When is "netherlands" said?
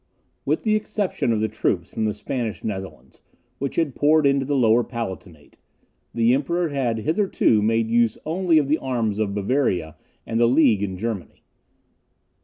2.63-3.21